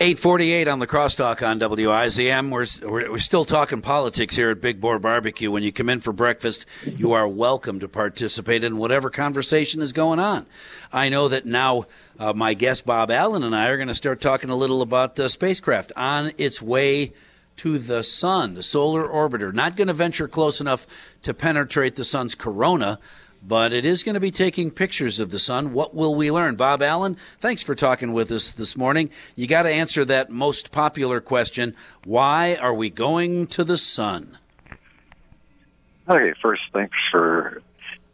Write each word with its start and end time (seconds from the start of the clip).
848 0.00 0.68
on 0.68 0.78
the 0.78 0.86
crosstalk 0.86 1.46
on 1.46 1.60
WIZM. 1.60 2.50
We're, 2.50 2.90
we're, 2.90 3.12
we're, 3.12 3.18
still 3.18 3.44
talking 3.44 3.80
politics 3.80 4.34
here 4.34 4.50
at 4.50 4.60
Big 4.60 4.80
Boar 4.80 4.98
Barbecue. 4.98 5.50
When 5.50 5.62
you 5.62 5.70
come 5.70 5.88
in 5.88 6.00
for 6.00 6.12
breakfast, 6.12 6.66
you 6.84 7.12
are 7.12 7.28
welcome 7.28 7.78
to 7.80 7.88
participate 7.88 8.64
in 8.64 8.78
whatever 8.78 9.10
conversation 9.10 9.80
is 9.80 9.92
going 9.92 10.18
on. 10.18 10.46
I 10.92 11.08
know 11.08 11.28
that 11.28 11.46
now 11.46 11.84
uh, 12.18 12.32
my 12.32 12.54
guest 12.54 12.84
Bob 12.84 13.10
Allen 13.10 13.44
and 13.44 13.54
I 13.54 13.68
are 13.68 13.76
going 13.76 13.88
to 13.88 13.94
start 13.94 14.20
talking 14.20 14.50
a 14.50 14.56
little 14.56 14.82
about 14.82 15.14
the 15.14 15.28
spacecraft 15.28 15.92
on 15.94 16.32
its 16.36 16.60
way 16.60 17.12
to 17.56 17.78
the 17.78 18.02
sun, 18.02 18.54
the 18.54 18.62
solar 18.62 19.06
orbiter. 19.06 19.54
Not 19.54 19.76
going 19.76 19.88
to 19.88 19.94
venture 19.94 20.26
close 20.26 20.60
enough 20.60 20.86
to 21.22 21.32
penetrate 21.32 21.96
the 21.96 22.04
sun's 22.04 22.34
corona, 22.34 22.98
but 23.42 23.72
it 23.72 23.84
is 23.84 24.02
going 24.02 24.14
to 24.14 24.20
be 24.20 24.30
taking 24.30 24.70
pictures 24.70 25.18
of 25.20 25.30
the 25.30 25.38
sun. 25.38 25.72
What 25.72 25.94
will 25.94 26.14
we 26.14 26.30
learn? 26.30 26.54
Bob 26.54 26.82
Allen, 26.82 27.16
thanks 27.40 27.62
for 27.62 27.74
talking 27.74 28.12
with 28.12 28.30
us 28.30 28.52
this 28.52 28.76
morning. 28.76 29.10
You 29.34 29.46
got 29.46 29.62
to 29.62 29.70
answer 29.70 30.04
that 30.04 30.30
most 30.30 30.70
popular 30.70 31.20
question 31.20 31.74
why 32.04 32.56
are 32.56 32.74
we 32.74 32.90
going 32.90 33.46
to 33.48 33.64
the 33.64 33.76
sun? 33.76 34.38
Okay, 36.08 36.34
first, 36.40 36.62
thanks 36.72 36.96
for 37.10 37.62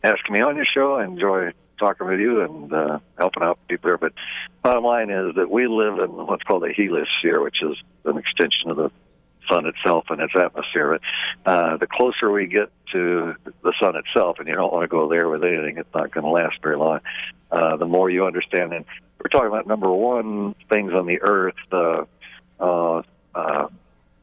asking 0.03 0.35
me 0.35 0.41
on 0.41 0.57
your 0.57 0.67
show. 0.67 0.95
I 0.95 1.05
enjoy 1.05 1.53
talking 1.79 2.07
with 2.07 2.21
you 2.21 2.43
and 2.43 2.73
uh, 2.73 2.99
helping 3.17 3.43
out 3.43 3.59
people 3.69 3.89
there. 3.89 3.99
But 3.99 4.13
bottom 4.63 4.85
line 4.85 5.11
is 5.11 5.35
that 5.37 5.51
we 5.51 5.67
live 5.67 5.99
in 5.99 6.11
what's 6.27 6.43
called 6.43 6.65
a 6.65 6.73
heliosphere, 6.73 7.43
which 7.43 7.63
is 7.63 7.77
an 8.05 8.19
extension 8.19 8.71
of 8.71 8.77
the 8.77 8.91
sun 9.51 9.67
itself 9.67 10.07
and 10.11 10.21
its 10.21 10.35
atmosphere. 10.37 10.99
Uh, 11.45 11.77
the 11.77 11.87
closer 11.87 12.31
we 12.31 12.47
get 12.47 12.71
to 12.93 13.35
the 13.63 13.73
sun 13.81 13.97
itself, 13.97 14.39
and 14.39 14.49
you 14.49 14.55
don't 14.55 14.73
want 14.73 14.85
to 14.85 14.89
go 14.89 15.09
there 15.09 15.29
with 15.29 15.45
anything, 15.45 15.79
it's 15.79 15.95
not 15.95 16.11
going 16.11 16.25
to 16.25 16.31
last 16.31 16.57
very 16.63 16.77
long. 16.77 17.01
Uh, 17.51 17.77
the 17.77 17.87
more 17.87 18.11
you 18.11 18.27
understand, 18.27 18.73
and 18.73 18.85
we're 19.19 19.31
talking 19.31 19.49
about 19.49 19.67
number 19.67 19.91
one 19.91 20.55
things 20.69 20.93
on 20.93 21.07
the 21.07 21.21
Earth, 21.21 21.57
the 21.71 22.07
uh, 22.61 23.03
uh, 23.35 23.69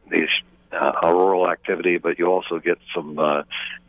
these 0.09 0.29
uh, 0.71 0.91
auroral 1.03 1.49
activity, 1.49 1.97
but 1.97 2.19
you 2.19 2.27
also 2.27 2.59
get 2.59 2.77
some 2.93 3.17
uh, 3.17 3.43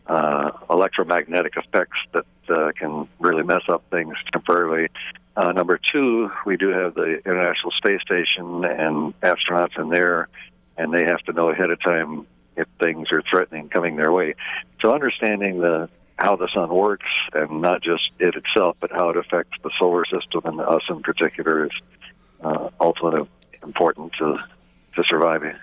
uh, 0.06 0.50
electromagnetic 0.70 1.54
effects 1.56 1.98
that 2.12 2.24
uh, 2.48 2.72
can 2.78 3.08
really 3.18 3.42
mess 3.42 3.62
up 3.68 3.82
things 3.90 4.14
temporarily. 4.32 4.88
Uh, 5.36 5.52
number 5.52 5.78
two, 5.92 6.30
we 6.46 6.56
do 6.56 6.68
have 6.68 6.94
the 6.94 7.20
International 7.26 7.70
Space 7.72 8.00
Station 8.02 8.64
and 8.64 9.20
astronauts 9.20 9.78
in 9.78 9.90
there 9.90 10.28
and 10.76 10.92
they 10.92 11.04
have 11.04 11.20
to 11.20 11.32
know 11.32 11.50
ahead 11.50 11.70
of 11.70 11.80
time 11.80 12.26
if 12.56 12.66
things 12.80 13.08
are 13.12 13.22
threatening 13.22 13.68
coming 13.68 13.96
their 13.96 14.12
way. 14.12 14.34
So 14.80 14.94
understanding 14.94 15.60
the 15.60 15.88
how 16.18 16.34
the 16.34 16.48
sun 16.54 16.70
works 16.70 17.10
and 17.34 17.60
not 17.60 17.82
just 17.82 18.10
it 18.18 18.34
itself, 18.36 18.76
but 18.80 18.90
how 18.90 19.10
it 19.10 19.18
affects 19.18 19.52
the 19.62 19.70
solar 19.78 20.04
system 20.06 20.40
and 20.44 20.60
us 20.60 20.82
in 20.88 21.02
particular 21.02 21.66
is 21.66 21.72
uh, 22.42 22.70
ultimately 22.80 23.28
important 23.62 24.12
to 24.18 24.38
to 24.94 25.04
surviving. 25.04 25.54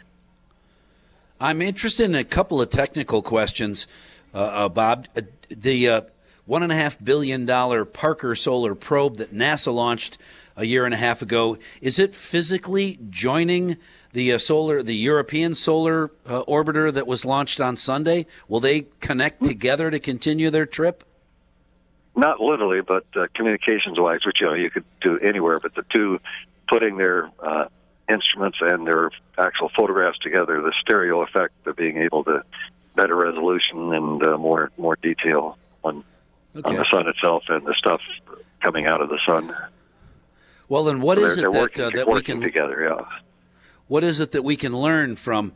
I'm 1.40 1.62
interested 1.62 2.06
in 2.06 2.16
a 2.16 2.24
couple 2.24 2.62
of 2.62 2.70
technical 2.70 3.22
questions, 3.22 3.88
uh, 4.34 4.38
uh, 4.38 4.70
Bob. 4.70 5.08
Uh, 5.16 5.22
the 5.50 6.06
uh, 6.44 6.46
one 6.46 6.64
and 6.64 6.72
a 6.72 6.76
half 6.76 7.04
billion 7.04 7.46
dollar 7.46 7.86
Parker 7.86 8.36
Solar 8.36 8.76
Probe 8.76 9.18
that 9.18 9.34
NASA 9.34 9.74
launched 9.74 10.18
a 10.56 10.66
year 10.66 10.86
and 10.86 10.94
a 10.94 10.98
half 10.98 11.22
ago 11.22 11.58
is 11.82 12.00
it 12.00 12.16
physically 12.16 13.00
joining 13.10 13.78
the 14.12 14.34
uh, 14.34 14.38
solar, 14.38 14.84
the 14.84 14.96
European 14.96 15.56
solar 15.56 16.12
uh, 16.28 16.44
orbiter 16.44 16.94
that 16.94 17.08
was 17.08 17.26
launched 17.26 17.60
on 17.60 17.76
Sunday? 17.76 18.28
Will 18.48 18.60
they 18.60 18.82
connect 19.00 19.44
together 19.44 19.90
to 19.90 20.00
continue 20.00 20.52
their 20.52 20.68
trip? 20.68 21.04
Not 22.16 22.40
literally, 22.40 22.82
but 22.82 23.06
uh, 23.16 23.26
communications-wise, 23.34 24.24
which 24.24 24.40
you 24.40 24.46
know 24.46 24.54
you 24.54 24.70
could 24.70 24.84
do 25.02 25.18
anywhere. 25.18 25.60
But 25.60 25.74
the 25.74 25.84
two 25.92 26.20
putting 26.68 26.98
their 26.98 27.32
uh, 27.40 27.66
instruments 28.08 28.60
and 28.62 28.86
their 28.86 29.10
actual 29.40 29.70
photographs 29.70 30.20
together, 30.20 30.62
the 30.62 30.74
stereo 30.80 31.24
effect 31.24 31.54
of 31.66 31.76
being 31.76 31.98
able 31.98 32.24
to 32.26 32.44
better 32.96 33.16
resolution 33.16 33.94
and 33.96 34.24
uh, 34.24 34.38
more 34.38 34.72
more 34.78 34.96
detail 34.96 35.58
on 35.84 36.04
okay. 36.56 36.70
on 36.70 36.76
the 36.76 36.86
sun 36.92 37.08
itself 37.08 37.44
and 37.50 37.66
the 37.66 37.76
stuff 37.78 38.02
coming 38.62 38.86
out 38.86 39.02
of 39.02 39.10
the 39.10 39.20
sun. 39.28 39.56
Well, 40.70 40.86
then, 40.86 41.02
what 41.02 41.18
so 41.18 41.26
is 41.26 41.38
it 41.38 41.52
that 41.52 41.80
uh, 41.80 41.90
that 41.92 42.08
we 42.08 42.22
can 42.22 42.42
together? 42.42 42.90
Yeah. 42.90 43.06
What 43.88 44.04
is 44.04 44.20
it 44.20 44.32
that 44.32 44.44
we 44.44 44.56
can 44.56 44.72
learn 44.72 45.16
from 45.16 45.54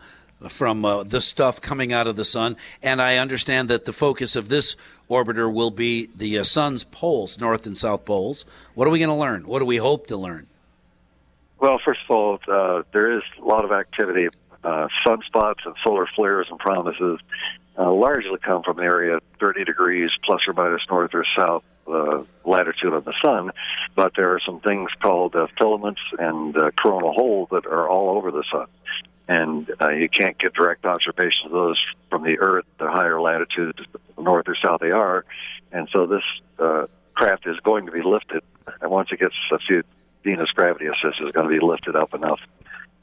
from 0.48 0.86
uh, 0.86 1.04
the 1.04 1.22
stuff 1.22 1.62
coming 1.62 1.94
out 1.94 2.08
of 2.08 2.16
the 2.16 2.26
sun? 2.26 2.58
And 2.84 3.02
I 3.02 3.18
understand 3.18 3.70
that 3.70 3.86
the 3.86 3.94
focus 3.94 4.36
of 4.36 4.50
this 4.50 4.76
orbiter 5.10 5.52
will 5.52 5.72
be 5.72 6.10
the 6.16 6.40
uh, 6.40 6.44
sun's 6.44 6.84
poles, 6.84 7.40
north 7.40 7.66
and 7.66 7.78
south 7.78 8.06
poles. 8.06 8.46
What 8.76 8.88
are 8.88 8.92
we 8.92 9.00
going 9.00 9.10
to 9.10 9.16
learn? 9.16 9.48
What 9.48 9.60
do 9.60 9.66
we 9.66 9.78
hope 9.78 10.08
to 10.08 10.18
learn? 10.18 10.48
Well, 11.60 11.80
first 11.84 12.02
of 12.08 12.16
all, 12.16 12.40
uh, 12.48 12.84
there 12.94 13.18
is 13.18 13.24
a 13.42 13.46
lot 13.46 13.66
of 13.66 13.72
activity. 13.72 14.28
Uh, 14.64 14.88
sunspots 15.06 15.66
and 15.66 15.76
solar 15.84 16.08
flares 16.16 16.48
and 16.50 16.60
prominences 16.60 17.20
uh, 17.78 17.92
largely 17.92 18.40
come 18.40 18.64
from 18.64 18.80
an 18.80 18.86
area 18.86 19.20
30 19.40 19.66
degrees 19.66 20.10
plus 20.24 20.42
or 20.48 20.54
minus 20.54 20.82
north 20.90 21.12
or 21.14 21.26
south 21.36 21.64
uh, 21.88 22.24
latitude 22.46 22.94
of 22.94 23.06
the 23.06 23.14
sun, 23.24 23.52
but 23.96 24.14
there 24.16 24.34
are 24.34 24.40
some 24.46 24.60
things 24.60 24.90
called 25.02 25.36
uh, 25.36 25.48
filaments 25.58 26.02
and 26.20 26.58
uh, 26.58 26.72
coronal 26.72 27.14
holes 27.14 27.48
that 27.52 27.66
are 27.66 27.88
all 27.88 28.18
over 28.18 28.32
the 28.32 28.44
sun. 28.52 28.68
And 29.30 29.70
uh, 29.82 29.90
you 29.90 30.10
can't 30.10 30.38
get 30.38 30.54
direct 30.54 30.86
observations 30.86 31.46
of 31.46 31.52
those 31.52 31.82
from 32.10 32.24
the 32.24 32.40
Earth, 32.40 32.66
the 32.78 32.90
higher 32.90 33.20
latitudes, 33.20 33.80
north 34.18 34.48
or 34.48 34.56
south 34.56 34.80
they 34.80 34.92
are. 34.92 35.26
And 35.72 35.90
so 35.92 36.06
this 36.06 36.24
uh, 36.60 36.88
craft 37.14 37.46
is 37.46 37.60
going 37.60 37.86
to 37.86 37.92
be 37.92 38.02
lifted, 38.02 38.42
and 38.82 38.90
once 38.92 39.10
it 39.12 39.20
gets 39.20 39.36
a 39.52 39.60
few 39.60 39.84
Venus 40.24 40.50
gravity 40.52 40.88
assist, 40.88 41.22
is 41.22 41.32
going 41.32 41.48
to 41.48 41.54
be 41.54 41.66
lifted 41.66 41.96
up 41.96 42.14
enough 42.14 42.42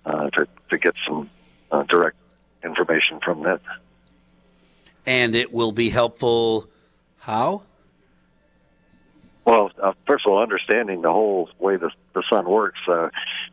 uh, 0.04 0.28
to, 0.30 0.46
to 0.70 0.78
get 0.78 0.94
some 1.06 1.30
uh, 1.70 1.82
direct 1.84 2.16
information 2.62 3.20
from 3.20 3.42
that. 3.42 3.60
And 5.06 5.34
it 5.34 5.52
will 5.52 5.72
be 5.72 5.90
helpful 5.90 6.68
how? 7.18 7.62
Well, 9.44 9.70
uh, 9.82 9.92
first 10.06 10.24
of 10.26 10.32
all, 10.32 10.42
understanding 10.42 11.02
the 11.02 11.12
whole 11.12 11.50
way 11.58 11.76
the, 11.76 11.90
the 12.14 12.22
sun 12.30 12.48
works, 12.48 12.78
uh, 12.88 13.10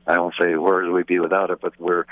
I 0.08 0.20
won't 0.20 0.36
say 0.40 0.56
where 0.56 0.84
would 0.84 0.92
we 0.92 1.04
be 1.04 1.20
without 1.20 1.50
it, 1.50 1.60
but 1.62 1.74
we're 1.80 2.06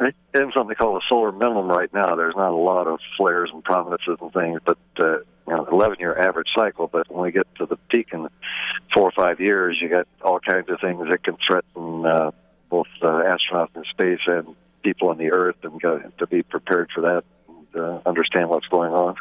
in 0.00 0.52
something 0.54 0.74
called 0.74 1.02
a 1.02 1.06
solar 1.08 1.32
minimum 1.32 1.68
right 1.68 1.92
now. 1.92 2.16
There's 2.16 2.34
not 2.34 2.52
a 2.52 2.56
lot 2.56 2.86
of 2.86 3.00
flares 3.16 3.50
and 3.52 3.62
prominences 3.62 4.16
and 4.20 4.32
things, 4.32 4.60
but 4.64 4.78
uh, 4.98 5.18
you 5.18 5.24
know, 5.54 5.66
11 5.70 5.98
year 6.00 6.18
average 6.18 6.48
cycle. 6.56 6.86
But 6.86 7.10
when 7.10 7.24
we 7.24 7.32
get 7.32 7.46
to 7.56 7.66
the 7.66 7.76
peak 7.90 8.08
in 8.12 8.28
four 8.94 9.04
or 9.04 9.12
five 9.12 9.38
years, 9.38 9.78
you 9.80 9.90
got 9.90 10.08
all 10.22 10.40
kinds 10.40 10.70
of 10.70 10.80
things 10.80 11.06
that 11.08 11.22
can 11.22 11.36
threaten 11.46 12.06
uh, 12.06 12.30
both 12.70 12.88
uh, 13.02 13.06
astronauts 13.06 13.76
in 13.76 13.84
space 13.84 14.20
and 14.26 14.56
people 14.82 15.08
on 15.10 15.18
the 15.18 15.32
Earth, 15.32 15.56
and 15.62 15.80
go, 15.80 16.00
to 16.18 16.26
be 16.26 16.42
prepared 16.42 16.90
for 16.94 17.02
that 17.02 17.24
uh, 17.76 18.00
understand 18.06 18.48
what's 18.48 18.66
going 18.68 18.92
on. 18.92 19.16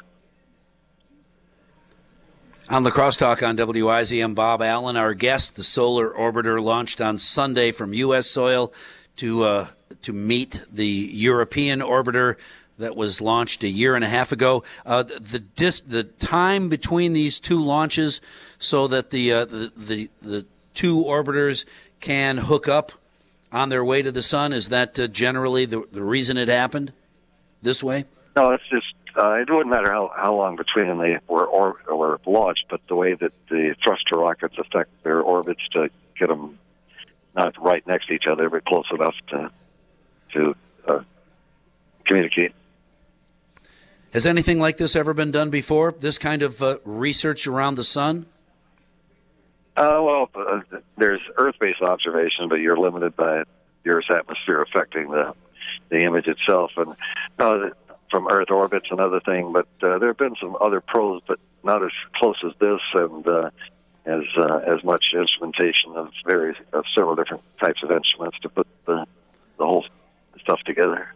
On 2.67 2.81
the 2.81 2.89
crosstalk 2.89 3.47
on 3.47 3.57
WIZM, 3.57 4.33
Bob 4.33 4.63
Allen, 4.63 4.97
our 4.97 5.13
guest, 5.13 5.55
the 5.55 5.63
solar 5.63 6.09
orbiter 6.09 6.59
launched 6.59 6.99
on 6.99 7.19
Sunday 7.19 7.71
from 7.71 7.93
U.S. 7.93 8.25
soil 8.25 8.73
to 9.17 9.43
uh, 9.43 9.67
to 10.01 10.13
meet 10.13 10.59
the 10.71 10.85
European 10.85 11.81
orbiter 11.81 12.37
that 12.79 12.95
was 12.95 13.21
launched 13.21 13.63
a 13.63 13.67
year 13.67 13.95
and 13.95 14.03
a 14.03 14.09
half 14.09 14.31
ago. 14.31 14.63
Uh, 14.83 15.03
the 15.03 15.19
the, 15.19 15.39
dis- 15.39 15.81
the 15.81 16.03
time 16.03 16.67
between 16.67 17.13
these 17.13 17.39
two 17.39 17.61
launches, 17.61 18.19
so 18.57 18.87
that 18.87 19.11
the, 19.11 19.31
uh, 19.31 19.45
the 19.45 19.71
the 19.77 20.09
the 20.23 20.45
two 20.73 21.03
orbiters 21.03 21.65
can 21.99 22.37
hook 22.37 22.67
up 22.67 22.91
on 23.51 23.69
their 23.69 23.85
way 23.85 24.01
to 24.01 24.11
the 24.11 24.23
sun, 24.23 24.53
is 24.53 24.69
that 24.69 24.99
uh, 24.99 25.05
generally 25.05 25.65
the 25.65 25.87
the 25.91 26.03
reason 26.03 26.35
it 26.35 26.47
happened 26.47 26.91
this 27.61 27.83
way? 27.83 28.05
No, 28.35 28.51
it's 28.51 28.67
just 28.69 28.93
uh, 29.17 29.33
it 29.35 29.49
wouldn't 29.49 29.69
matter 29.69 29.91
how, 29.91 30.11
how 30.15 30.35
long 30.35 30.57
between 30.57 30.87
them 30.87 30.97
they 30.97 31.19
were 31.27 31.45
or, 31.45 31.77
were 31.89 32.19
launched, 32.25 32.65
but 32.69 32.81
the 32.87 32.95
way 32.95 33.13
that 33.13 33.31
the 33.49 33.75
thruster 33.83 34.17
rockets 34.17 34.55
affect 34.57 34.89
their 35.03 35.21
orbits 35.21 35.61
to 35.71 35.89
get 36.19 36.27
them 36.27 36.57
not 37.35 37.55
right 37.61 37.85
next 37.87 38.07
to 38.07 38.13
each 38.13 38.27
other, 38.29 38.49
but 38.49 38.65
close 38.65 38.85
enough 38.91 39.15
to 39.29 39.51
to 40.33 40.55
uh, 40.87 40.99
communicate. 42.05 42.53
Has 44.11 44.25
anything 44.25 44.59
like 44.59 44.77
this 44.77 44.95
ever 44.95 45.13
been 45.13 45.31
done 45.31 45.49
before? 45.49 45.93
This 45.97 46.17
kind 46.17 46.43
of 46.43 46.61
uh, 46.61 46.77
research 46.85 47.47
around 47.47 47.75
the 47.75 47.83
sun? 47.83 48.25
Uh, 49.75 49.99
well, 50.01 50.29
uh, 50.35 50.61
there's 50.97 51.19
Earth-based 51.35 51.81
observation, 51.81 52.47
but 52.47 52.55
you're 52.55 52.77
limited 52.77 53.13
by 53.17 53.43
the 53.83 53.89
Earth's 53.89 54.07
atmosphere 54.09 54.61
affecting 54.61 55.09
the 55.09 55.33
the 55.89 55.99
image 55.99 56.27
itself. 56.27 56.71
And 56.77 56.95
uh, 57.39 57.69
from 58.09 58.27
Earth 58.29 58.51
orbits, 58.51 58.87
another 58.91 59.19
thing. 59.19 59.51
But 59.51 59.67
uh, 59.81 59.99
there 59.99 60.09
have 60.09 60.17
been 60.17 60.35
some 60.39 60.57
other 60.61 60.81
probes, 60.81 61.23
but 61.27 61.39
not 61.63 61.83
as 61.83 61.91
close 62.15 62.37
as 62.45 62.53
this, 62.59 62.81
and 62.93 63.27
uh, 63.27 63.49
as 64.05 64.23
uh, 64.37 64.61
as 64.65 64.83
much 64.83 65.05
instrumentation 65.13 65.93
of 65.95 66.11
various 66.25 66.57
of 66.73 66.85
several 66.93 67.15
different 67.15 67.43
types 67.59 67.81
of 67.83 67.91
instruments 67.91 68.39
to 68.39 68.49
put 68.49 68.67
the 68.85 69.05
the 69.57 69.65
whole 69.65 69.85
stuff 70.39 70.59
together. 70.65 71.09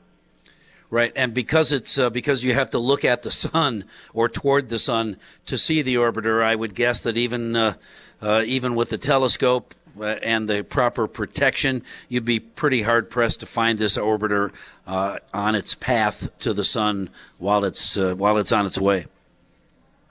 Right, 0.92 1.14
and 1.16 1.36
because 1.36 1.72
it's 1.72 2.00
uh, 2.00 2.10
because 2.10 2.44
you 2.44 2.56
have 2.56 2.72
to 2.72 2.80
look 2.80 3.06
at 3.06 3.22
the 3.22 3.30
sun 3.30 3.86
or 4.12 4.28
toward 4.28 4.70
the 4.70 4.80
sun 4.80 5.18
to 5.46 5.58
see 5.58 5.84
the 5.84 5.96
orbiter, 5.96 6.44
I 6.44 6.56
would 6.56 6.74
guess 6.74 7.02
that 7.02 7.16
even 7.16 7.56
uh, 7.56 7.74
uh, 8.22 8.42
even 8.46 8.74
with 8.74 8.90
the 8.90 8.98
telescope, 8.98 9.76
and 10.02 10.50
the 10.50 10.64
proper 10.64 11.08
protection, 11.08 11.84
you'd 12.08 12.26
be 12.26 12.40
pretty 12.40 12.82
hard 12.82 13.10
pressed 13.10 13.40
to 13.42 13.46
find 13.46 13.78
this 13.78 13.98
orbiter 13.98 14.52
uh, 14.88 15.18
on 15.34 15.56
its 15.56 15.76
path 15.76 16.28
to 16.40 16.54
the 16.54 16.64
sun 16.64 17.10
while 17.38 17.64
it's 17.64 17.98
uh, 17.98 18.16
while 18.16 18.38
it's 18.38 18.52
on 18.52 18.66
its 18.66 18.80
way. 18.80 19.06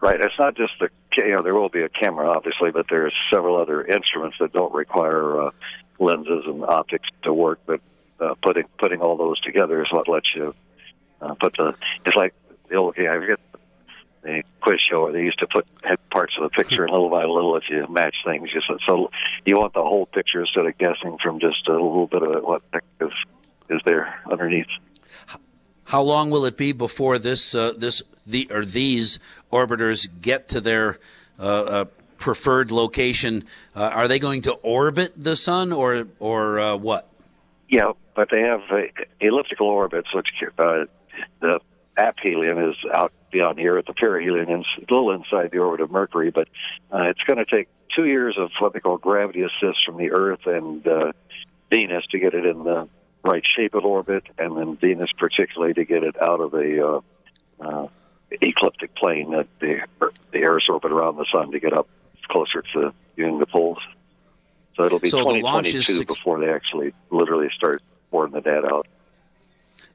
Right. 0.00 0.20
It's 0.20 0.38
not 0.38 0.56
just 0.56 0.72
the 0.80 0.90
you 1.16 1.30
know 1.30 1.42
there 1.42 1.54
will 1.54 1.68
be 1.68 1.82
a 1.82 1.88
camera 1.88 2.28
obviously, 2.28 2.70
but 2.70 2.86
there's 2.88 3.14
several 3.30 3.56
other 3.56 3.84
instruments 3.84 4.36
that 4.40 4.52
don't 4.52 4.72
require 4.72 5.40
uh, 5.40 5.50
lenses 5.98 6.44
and 6.46 6.64
optics 6.64 7.08
to 7.22 7.32
work. 7.32 7.60
But 7.66 7.80
uh, 8.20 8.34
putting 8.42 8.64
putting 8.78 9.00
all 9.00 9.16
those 9.16 9.40
together 9.40 9.82
is 9.82 9.92
what 9.92 10.08
lets 10.08 10.34
you 10.34 10.54
uh, 11.20 11.34
put 11.34 11.56
the. 11.56 11.74
It's 12.04 12.16
like 12.16 12.34
the 12.68 12.76
old. 12.76 12.96
Yeah, 12.96 13.14
I 13.14 13.18
forget 13.18 13.40
the 14.28 14.42
quiz 14.60 14.80
show 14.80 15.04
where 15.04 15.12
they 15.12 15.22
used 15.22 15.38
to 15.38 15.46
put 15.46 15.66
parts 16.10 16.34
of 16.38 16.44
the 16.44 16.50
picture 16.50 16.84
and 16.84 16.92
little 16.92 17.08
by 17.08 17.24
little 17.24 17.56
if 17.56 17.64
you 17.70 17.86
match 17.88 18.14
things. 18.24 18.50
Just 18.52 18.66
so 18.86 19.10
you 19.44 19.56
want 19.56 19.72
the 19.74 19.82
whole 19.82 20.06
picture 20.06 20.40
instead 20.40 20.66
of 20.66 20.76
guessing 20.78 21.16
from 21.22 21.40
just 21.40 21.66
a 21.68 21.72
little 21.72 22.06
bit 22.06 22.22
of 22.22 22.44
what 22.44 22.62
is 23.00 23.10
is 23.70 23.80
there 23.84 24.20
underneath. 24.30 24.66
How 25.84 26.02
long 26.02 26.30
will 26.30 26.44
it 26.44 26.56
be 26.56 26.72
before 26.72 27.18
this 27.18 27.54
uh, 27.54 27.72
this 27.76 28.02
the 28.26 28.48
or 28.50 28.64
these 28.64 29.18
orbiters 29.50 30.08
get 30.20 30.48
to 30.48 30.60
their 30.60 30.98
uh, 31.38 31.42
uh, 31.42 31.84
preferred 32.18 32.70
location? 32.70 33.44
Uh, 33.74 33.84
are 33.84 34.08
they 34.08 34.18
going 34.18 34.42
to 34.42 34.52
orbit 34.52 35.12
the 35.16 35.36
sun 35.36 35.72
or 35.72 36.06
or 36.18 36.58
uh, 36.58 36.76
what? 36.76 37.08
Yeah, 37.68 37.92
but 38.14 38.28
they 38.30 38.42
have 38.42 38.62
elliptical 39.20 39.66
orbits, 39.66 40.14
which 40.14 40.28
uh, 40.58 40.84
the 41.40 41.60
aphelion 41.98 42.70
is 42.70 42.76
out 42.94 43.12
beyond 43.30 43.58
here 43.58 43.76
at 43.76 43.86
the 43.86 43.92
perihelion, 43.92 44.48
and 44.50 44.64
a 44.78 44.92
little 44.92 45.10
inside 45.10 45.50
the 45.50 45.58
orbit 45.58 45.80
of 45.80 45.90
Mercury. 45.90 46.30
But 46.30 46.48
uh, 46.92 47.02
it's 47.04 47.22
going 47.24 47.38
to 47.38 47.44
take 47.44 47.68
two 47.94 48.06
years 48.06 48.36
of 48.38 48.50
what 48.58 48.72
they 48.72 48.80
call 48.80 48.96
gravity 48.96 49.42
assist 49.42 49.84
from 49.84 49.96
the 49.96 50.12
Earth 50.12 50.46
and 50.46 50.86
uh, 50.86 51.12
Venus 51.70 52.04
to 52.10 52.18
get 52.18 52.34
it 52.34 52.46
in 52.46 52.64
the 52.64 52.88
right 53.24 53.44
shape 53.46 53.74
of 53.74 53.84
orbit, 53.84 54.24
and 54.38 54.56
then 54.56 54.76
Venus 54.76 55.10
particularly 55.18 55.74
to 55.74 55.84
get 55.84 56.02
it 56.02 56.20
out 56.22 56.40
of 56.40 56.52
the 56.52 56.86
uh, 56.86 57.00
uh, 57.60 57.88
ecliptic 58.30 58.94
plane 58.94 59.32
that 59.32 59.46
the 59.60 59.80
the 60.32 60.44
Earth's 60.44 60.68
orbit 60.68 60.92
around 60.92 61.16
the 61.16 61.26
sun 61.32 61.50
to 61.52 61.60
get 61.60 61.72
up 61.72 61.88
closer 62.28 62.62
to 62.74 62.92
the 63.16 63.46
poles. 63.46 63.78
So 64.76 64.84
it'll 64.84 65.00
be 65.00 65.08
so 65.08 65.18
2022 65.18 65.80
six- 65.80 66.14
before 66.14 66.38
they 66.38 66.52
actually 66.52 66.94
literally 67.10 67.48
start 67.54 67.82
pouring 68.10 68.32
the 68.32 68.40
data 68.40 68.68
out 68.72 68.86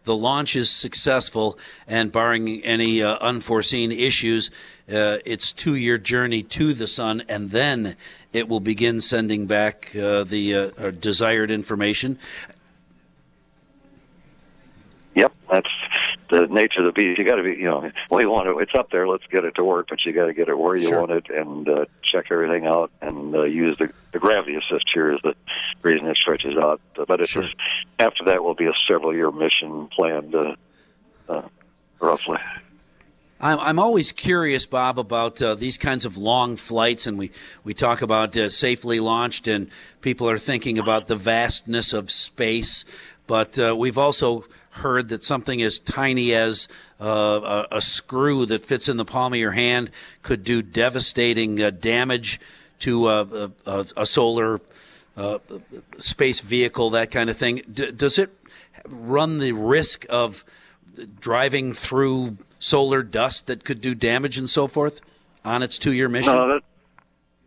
the 0.03 0.15
launch 0.15 0.55
is 0.55 0.69
successful, 0.69 1.57
and 1.87 2.11
barring 2.11 2.63
any 2.63 3.01
uh, 3.01 3.17
unforeseen 3.21 3.91
issues, 3.91 4.49
uh, 4.89 5.17
it's 5.25 5.53
two-year 5.53 5.97
journey 5.97 6.43
to 6.43 6.73
the 6.73 6.87
sun, 6.87 7.23
and 7.29 7.49
then 7.49 7.95
it 8.33 8.49
will 8.49 8.59
begin 8.59 8.99
sending 8.99 9.45
back 9.45 9.95
uh, 9.95 10.23
the 10.23 10.55
uh, 10.55 10.91
desired 10.91 11.51
information. 11.51 12.19
Yep, 15.15 15.33
that's 15.51 15.69
the 16.33 16.47
nature 16.47 16.79
of 16.79 16.85
the 16.85 16.91
beast. 16.91 17.19
You 17.19 17.25
got 17.25 17.35
to 17.35 17.43
be, 17.43 17.51
you 17.51 17.69
know, 17.69 17.91
we 18.09 18.25
want 18.25 18.49
it. 18.49 18.55
It's 18.61 18.73
up 18.77 18.89
there. 18.89 19.07
Let's 19.07 19.25
get 19.27 19.45
it 19.45 19.55
to 19.55 19.63
work, 19.63 19.87
but 19.89 20.03
you 20.05 20.13
got 20.13 20.25
to 20.25 20.33
get 20.33 20.49
it 20.49 20.57
where 20.57 20.75
you 20.75 20.89
sure. 20.89 20.99
want 20.99 21.11
it 21.11 21.29
and 21.29 21.69
uh, 21.69 21.85
check 22.01 22.25
everything 22.31 22.65
out 22.65 22.91
and 23.01 23.35
uh, 23.35 23.43
use 23.43 23.77
the, 23.77 23.91
the 24.11 24.19
gravity 24.19 24.55
assist 24.55 24.85
here 24.93 25.13
is 25.13 25.19
the 25.23 25.35
reason 25.83 26.07
it 26.07 26.17
stretches 26.17 26.57
out. 26.57 26.81
But 27.07 27.21
it's 27.21 27.31
sure. 27.31 27.43
just, 27.43 27.55
after 27.99 28.25
that 28.25 28.43
will 28.43 28.55
be 28.55 28.65
a 28.65 28.73
several 28.89 29.13
year 29.13 29.31
mission 29.31 29.87
planned, 29.87 30.33
uh, 30.33 30.55
uh, 31.29 31.43
roughly. 31.99 32.39
I'm, 33.39 33.59
I'm 33.59 33.79
always 33.79 34.11
curious, 34.11 34.65
Bob, 34.65 34.97
about 34.97 35.41
uh, 35.41 35.53
these 35.55 35.77
kinds 35.77 36.05
of 36.05 36.17
long 36.17 36.55
flights, 36.55 37.07
and 37.07 37.17
we, 37.17 37.31
we 37.63 37.73
talk 37.73 38.01
about 38.01 38.37
uh, 38.37 38.49
safely 38.49 38.99
launched, 38.99 39.47
and 39.47 39.69
people 40.01 40.29
are 40.29 40.37
thinking 40.37 40.79
about 40.79 41.07
the 41.07 41.15
vastness 41.15 41.93
of 41.93 42.09
space. 42.09 42.85
But 43.27 43.59
uh, 43.59 43.75
we've 43.77 43.97
also 43.97 44.45
heard 44.73 45.09
that 45.09 45.23
something 45.23 45.61
as 45.61 45.79
tiny 45.79 46.33
as 46.33 46.67
uh, 46.99 47.65
a, 47.71 47.77
a, 47.77 47.81
screw 47.81 48.45
that 48.45 48.61
fits 48.61 48.89
in 48.89 48.97
the 48.97 49.05
palm 49.05 49.31
of 49.33 49.39
your 49.39 49.51
hand 49.51 49.91
could 50.23 50.43
do 50.43 50.61
devastating 50.63 51.61
uh, 51.61 51.69
damage 51.69 52.39
to 52.79 53.07
a, 53.07 53.51
a, 53.65 54.05
solar 54.05 54.59
uh, 55.15 55.37
space 55.99 56.39
vehicle, 56.39 56.89
that 56.89 57.11
kind 57.11 57.29
of 57.29 57.37
thing. 57.37 57.61
D- 57.71 57.91
does 57.91 58.17
it 58.17 58.35
run 58.89 59.39
the 59.39 59.51
risk 59.51 60.05
of 60.09 60.43
driving 61.19 61.73
through 61.73 62.37
solar 62.59 63.03
dust 63.03 63.47
that 63.47 63.63
could 63.63 63.79
do 63.79 63.93
damage 63.93 64.37
and 64.37 64.49
so 64.49 64.67
forth 64.67 65.01
on 65.45 65.61
its 65.61 65.77
two-year 65.77 66.09
mission? 66.09 66.33
No, 66.33 66.47
that, 66.47 66.61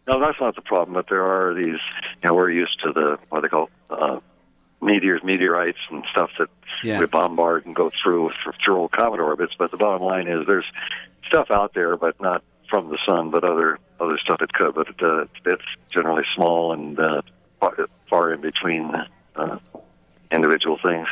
no, 0.08 0.20
that's 0.20 0.40
not 0.40 0.55
the 0.55 0.62
problem. 0.62 0.94
But 0.94 1.08
there 1.08 1.25
are 1.25 1.55
these. 1.55 1.81
You 2.22 2.29
know, 2.29 2.34
we're 2.34 2.50
used 2.50 2.81
to 2.84 2.93
the 2.93 3.19
what 3.31 3.43
they 3.43 3.49
call 3.49 3.69
uh, 3.85 3.85
meteors, 4.96 5.22
meteorites, 5.22 5.78
and 5.90 6.04
stuff 6.10 6.31
that 6.38 6.48
yeah. 6.82 6.98
we 6.98 7.06
bombard 7.06 7.66
and 7.66 7.76
go 7.76 7.90
through 8.02 8.31
through 8.64 8.76
old 8.76 8.93
comet 8.93 9.20
orbits. 9.20 9.54
But 9.58 9.70
the 9.70 9.76
bottom 9.76 10.02
line 10.02 10.26
is 10.26 10.46
there's 10.46 10.70
stuff 11.26 11.50
out 11.50 11.75
there, 11.75 11.96
but 11.96 12.20
not 12.20 12.43
from 12.70 12.88
the 12.88 12.98
sun, 13.06 13.31
but 13.31 13.44
other 13.44 13.78
other 14.00 14.19
stuff 14.19 14.40
it 14.40 14.52
could. 14.52 14.75
But 14.75 14.88
uh, 15.02 15.26
it's 15.44 15.62
generally 15.90 16.25
small 16.34 16.72
and 16.72 16.98
uh, 16.98 17.22
far, 17.60 17.87
far 18.08 18.32
in 18.32 18.40
between 18.40 18.94
uh, 19.37 19.58
individual 20.31 20.78
things. 20.78 21.08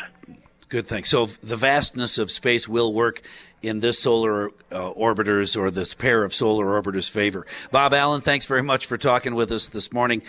Good 0.71 0.87
thing. 0.87 1.05
So 1.05 1.27
the 1.27 1.57
vastness 1.57 2.19
of 2.19 2.31
space 2.31 2.67
will 2.67 2.93
work 2.93 3.23
in 3.63 3.81
this 3.81 3.99
solar 3.99 4.49
uh, 4.73 4.93
orbiters 4.93 5.57
or 5.57 5.71
this 5.71 5.95
pair 5.95 6.25
of 6.25 6.35
solar 6.35 6.67
orbiters' 6.67 7.11
favor. 7.11 7.47
Bob 7.71 7.95
Allen, 7.95 8.21
thanks 8.21 8.47
very 8.47 8.63
much 8.63 8.87
for 8.87 8.99
talking 8.99 9.35
with 9.35 9.51
us 9.53 9.69
this 9.69 9.93
morning. 9.93 10.23